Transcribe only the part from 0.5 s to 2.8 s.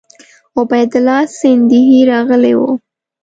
عبیدالله سیندهی راغلی وو.